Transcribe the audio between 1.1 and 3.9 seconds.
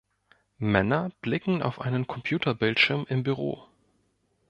blicken auf einen Computerbildschirm im Büro.